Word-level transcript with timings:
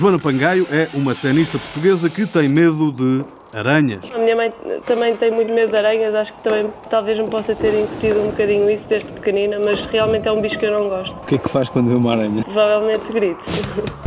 Joana 0.00 0.18
Pangaio 0.18 0.66
é 0.70 0.88
uma 0.94 1.14
tenista 1.14 1.58
portuguesa 1.58 2.08
que 2.08 2.24
tem 2.24 2.48
medo 2.48 2.90
de 2.90 3.22
aranhas. 3.52 4.00
A 4.12 4.18
minha 4.18 4.36
mãe 4.36 4.52
também 4.86 5.16
tem 5.16 5.30
muito 5.30 5.52
medo 5.52 5.70
de 5.70 5.76
aranhas, 5.76 6.14
acho 6.14 6.32
que 6.34 6.42
também 6.42 6.70
talvez 6.88 7.18
me 7.18 7.28
possa 7.28 7.54
ter 7.54 7.74
incutido 7.82 8.20
um 8.20 8.26
bocadinho 8.30 8.70
isso 8.70 8.84
desde 8.88 9.10
pequenina, 9.12 9.58
mas 9.58 9.80
realmente 9.90 10.28
é 10.28 10.32
um 10.32 10.40
bicho 10.40 10.58
que 10.58 10.66
eu 10.66 10.72
não 10.72 10.88
gosto. 10.88 11.12
O 11.14 11.26
que 11.26 11.34
é 11.34 11.38
que 11.38 11.48
faz 11.48 11.68
quando 11.68 11.88
vê 11.88 11.94
uma 11.94 12.12
aranha? 12.12 12.42
Provavelmente 12.44 13.12
grito. 13.12 13.40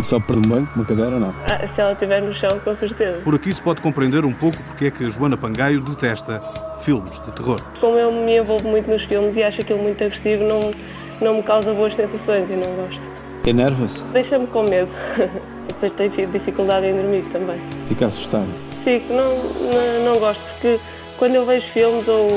Só 0.02 0.20
por 0.20 0.38
um 0.38 0.42
banco, 0.42 0.72
uma 0.76 0.86
cadeira 0.86 1.12
ou 1.12 1.20
não? 1.20 1.34
Ah, 1.46 1.68
se 1.74 1.82
ela 1.82 1.94
estiver 1.94 2.22
no 2.22 2.34
chão, 2.36 2.60
com 2.64 2.76
certeza. 2.78 3.22
Por 3.24 3.36
aqui 3.36 3.54
se 3.54 3.62
pode 3.62 3.82
compreender 3.82 4.26
um 4.26 4.34
pouco 4.34 4.58
porque 4.64 4.86
é 4.86 4.92
que 4.92 5.10
Joana 5.12 5.38
Pangaio 5.38 5.82
detesta 5.82 6.40
filmes 6.82 7.20
de 7.22 7.32
terror. 7.32 7.62
Como 7.80 7.98
eu 7.98 8.12
me 8.12 8.38
envolvo 8.38 8.68
muito 8.68 8.90
nos 8.90 9.04
filmes 9.04 9.36
e 9.36 9.44
acho 9.44 9.62
aquilo 9.62 9.80
muito 9.80 10.04
agressivo, 10.04 10.44
não, 10.44 10.74
não 11.22 11.36
me 11.36 11.44
causa 11.44 11.74
boas 11.74 11.96
sensações 11.96 12.50
e 12.50 12.54
não 12.54 12.76
gosto. 12.76 13.14
Enerva-se? 13.46 14.04
Deixa-me 14.06 14.48
com 14.48 14.64
medo. 14.64 14.90
Depois 15.68 15.94
tenho 15.94 16.32
dificuldade 16.32 16.86
em 16.86 16.96
dormir 16.96 17.24
também. 17.32 17.60
Fica 17.88 18.08
assustado? 18.08 18.48
Fico, 18.84 19.14
não, 19.14 19.36
não, 19.36 20.06
não 20.06 20.20
gosto, 20.20 20.42
porque 20.54 20.80
quando 21.18 21.36
eu 21.36 21.46
vejo 21.46 21.66
filmes 21.68 22.08
ou 22.08 22.30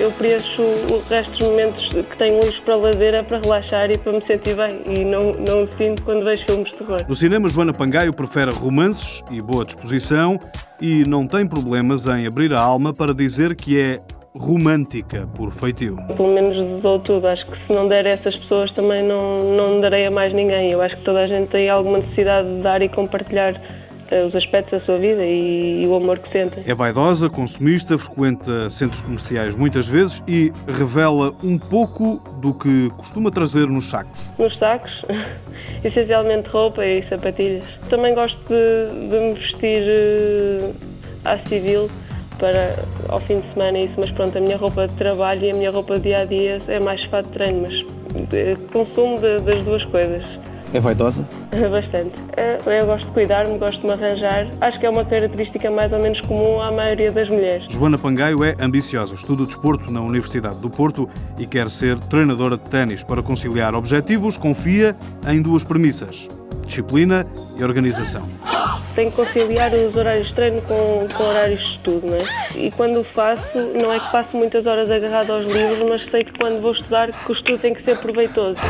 eu 0.00 0.10
preencho 0.12 0.62
o 0.62 1.02
resto 1.10 1.30
dos 1.32 1.48
momentos 1.48 1.88
que 1.88 2.16
tenho 2.16 2.42
luz 2.42 2.58
para 2.60 2.74
lazer 2.74 3.14
é 3.14 3.22
para 3.22 3.38
relaxar 3.38 3.90
e 3.90 3.98
para 3.98 4.12
me 4.12 4.20
sentir 4.20 4.56
bem 4.56 4.80
e 4.86 5.04
não, 5.04 5.32
não 5.32 5.68
sinto 5.76 6.02
quando 6.02 6.24
vejo 6.24 6.44
filmes 6.46 6.70
de 6.70 6.78
terror. 6.78 7.04
No 7.06 7.14
cinema, 7.14 7.48
Joana 7.48 7.72
Pangaio 7.72 8.12
prefere 8.12 8.50
romances 8.50 9.22
e 9.30 9.42
boa 9.42 9.64
disposição 9.64 10.38
e 10.80 11.04
não 11.04 11.26
tem 11.26 11.46
problemas 11.46 12.06
em 12.06 12.26
abrir 12.26 12.52
a 12.54 12.60
alma 12.60 12.94
para 12.94 13.12
dizer 13.12 13.54
que 13.54 13.78
é 13.78 14.00
romântica 14.34 15.28
por 15.34 15.52
feitio. 15.52 15.96
Pelo 16.16 16.34
menos 16.34 16.82
dou 16.82 16.98
tudo. 17.00 17.26
Acho 17.26 17.44
que 17.46 17.66
se 17.66 17.72
não 17.72 17.88
der 17.88 18.06
a 18.06 18.10
essas 18.10 18.36
pessoas 18.36 18.70
também 18.72 19.02
não, 19.02 19.56
não 19.56 19.80
darei 19.80 20.06
a 20.06 20.10
mais 20.10 20.32
ninguém. 20.32 20.70
Eu 20.70 20.80
acho 20.82 20.96
que 20.96 21.04
toda 21.04 21.20
a 21.20 21.26
gente 21.26 21.50
tem 21.50 21.68
alguma 21.68 21.98
necessidade 21.98 22.48
de 22.48 22.62
dar 22.62 22.80
e 22.82 22.88
compartilhar 22.88 23.60
eh, 24.10 24.24
os 24.24 24.34
aspectos 24.34 24.78
da 24.78 24.84
sua 24.84 24.98
vida 24.98 25.24
e, 25.24 25.82
e, 25.82 25.86
o 25.86 25.94
amor 25.94 26.18
que 26.18 26.30
sentem. 26.30 26.64
É 26.66 26.74
vaidosa, 26.74 27.28
consumista, 27.28 27.96
frequenta 27.98 28.68
centros 28.70 29.02
comerciais 29.02 29.54
muitas 29.54 29.86
vezes 29.86 30.22
e 30.26 30.52
revela 30.66 31.34
um 31.42 31.58
pouco 31.58 32.20
do 32.40 32.52
que 32.54 32.90
costuma 32.96 33.30
trazer 33.30 33.66
nos 33.66 33.88
sacos. 33.88 34.18
Nos 34.38 34.56
sacos? 34.58 34.90
Essencialmente 35.82 36.48
roupa 36.50 36.84
e 36.84 37.02
sapatilhas. 37.08 37.64
Também 37.88 38.14
gosto 38.14 38.38
de, 38.48 39.08
de 39.08 39.18
me 39.18 39.32
vestir 39.32 39.82
uh, 39.82 40.74
à 41.24 41.38
civil 41.38 41.88
para 42.40 42.82
ao 43.08 43.20
fim 43.20 43.36
de 43.36 43.52
semana 43.52 43.78
isso, 43.78 43.94
mas 43.98 44.10
pronto, 44.10 44.36
a 44.36 44.40
minha 44.40 44.56
roupa 44.56 44.86
de 44.86 44.94
trabalho 44.94 45.44
e 45.44 45.50
a 45.50 45.54
minha 45.54 45.70
roupa 45.70 45.96
de 45.96 46.02
dia 46.02 46.22
a 46.22 46.24
dia 46.24 46.58
é 46.66 46.80
mais 46.80 47.04
fato 47.04 47.26
de 47.26 47.32
treino, 47.32 47.62
mas 47.62 47.84
eh, 48.32 48.56
consumo 48.72 49.16
de, 49.16 49.38
das 49.44 49.62
duas 49.62 49.84
coisas. 49.84 50.26
É 50.72 50.78
vaidosa? 50.78 51.26
Bastante. 51.50 52.14
Eh, 52.36 52.58
eu 52.80 52.86
gosto 52.86 53.06
de 53.06 53.12
cuidar-me, 53.12 53.58
gosto 53.58 53.80
de 53.80 53.86
me 53.86 53.92
arranjar. 53.92 54.48
Acho 54.60 54.78
que 54.78 54.86
é 54.86 54.90
uma 54.90 55.04
característica 55.04 55.70
mais 55.70 55.92
ou 55.92 56.00
menos 56.00 56.20
comum 56.22 56.60
à 56.60 56.70
maioria 56.70 57.10
das 57.10 57.28
mulheres. 57.28 57.70
Joana 57.72 57.98
Pangaio 57.98 58.44
é 58.44 58.54
ambiciosa, 58.60 59.14
estuda 59.14 59.44
desporto 59.44 59.92
na 59.92 60.00
Universidade 60.00 60.56
do 60.60 60.70
Porto 60.70 61.08
e 61.38 61.46
quer 61.46 61.68
ser 61.70 61.98
treinadora 61.98 62.56
de 62.56 62.70
ténis. 62.70 63.02
Para 63.02 63.22
conciliar 63.22 63.74
objetivos, 63.74 64.36
confia 64.36 64.96
em 65.28 65.42
duas 65.42 65.64
premissas: 65.64 66.28
disciplina 66.66 67.26
e 67.58 67.64
organização 67.64 68.22
tenho 68.94 69.10
que 69.10 69.16
conciliar 69.16 69.72
os 69.72 69.96
horários 69.96 70.28
de 70.28 70.34
treino 70.34 70.62
com, 70.62 71.08
com 71.14 71.22
horários 71.22 71.60
de 71.60 71.74
estudo, 71.76 72.06
não 72.06 72.16
é? 72.16 72.22
E 72.56 72.70
quando 72.70 73.00
o 73.00 73.04
faço, 73.04 73.58
não 73.80 73.92
é 73.92 74.00
que 74.00 74.10
passo 74.10 74.36
muitas 74.36 74.66
horas 74.66 74.90
agarrado 74.90 75.32
aos 75.32 75.46
livros, 75.46 75.78
mas 75.88 76.10
sei 76.10 76.24
que 76.24 76.38
quando 76.38 76.60
vou 76.60 76.72
estudar, 76.72 77.12
que 77.12 77.32
o 77.32 77.34
estudo 77.34 77.58
tem 77.58 77.74
que 77.74 77.84
ser 77.84 77.96
proveitoso. 77.98 78.60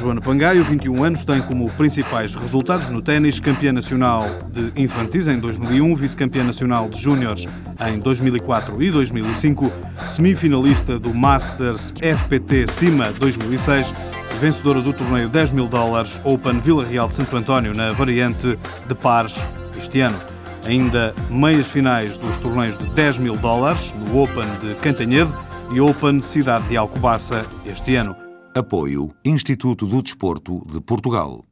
Joana 0.00 0.20
Pangaio, 0.20 0.62
21 0.62 1.02
anos, 1.02 1.24
tem 1.24 1.40
como 1.40 1.70
principais 1.70 2.34
resultados 2.34 2.90
no 2.90 3.00
ténis 3.00 3.40
campeã 3.40 3.72
nacional 3.72 4.24
de 4.50 4.82
infantis 4.82 5.28
em 5.28 5.38
2001, 5.38 5.96
vice-campeã 5.96 6.44
nacional 6.44 6.88
de 6.88 7.00
júniores 7.00 7.46
em 7.88 7.98
2004 8.00 8.82
e 8.82 8.90
2005, 8.90 9.72
semifinalista 10.08 10.98
do 10.98 11.14
Masters 11.14 11.94
FPT 12.02 12.70
Cima 12.70 13.12
2006 13.12 14.13
vencedora 14.40 14.80
do 14.80 14.92
torneio 14.92 15.28
10 15.28 15.52
mil 15.52 15.68
dólares 15.68 16.20
Open 16.24 16.58
Vila 16.60 16.84
Real 16.84 17.08
de 17.08 17.14
Santo 17.14 17.36
António 17.36 17.74
na 17.74 17.92
variante 17.92 18.58
de 18.86 18.94
pares 18.94 19.34
este 19.78 20.00
ano. 20.00 20.18
Ainda 20.66 21.14
meias 21.30 21.66
finais 21.66 22.16
dos 22.16 22.38
torneios 22.38 22.78
de 22.78 22.86
10 22.86 23.18
mil 23.18 23.36
dólares 23.36 23.94
no 23.94 24.22
Open 24.22 24.46
de 24.60 24.74
Cantanhede 24.76 25.30
e 25.72 25.80
Open 25.80 26.22
Cidade 26.22 26.66
de 26.68 26.76
Alcobaça 26.76 27.46
este 27.66 27.96
ano. 27.96 28.16
Apoio 28.54 29.10
Instituto 29.24 29.86
do 29.86 30.02
Desporto 30.02 30.64
de 30.70 30.80
Portugal. 30.80 31.44